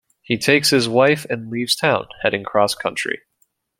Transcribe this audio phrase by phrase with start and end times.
[0.23, 3.21] He takes his wife and leaves town, heading cross country.